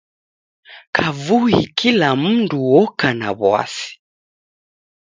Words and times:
Kavui 0.95 1.59
kila 1.77 2.09
mndu 2.21 2.59
oka 2.81 3.09
na 3.19 3.29
w'asi. 3.39 3.89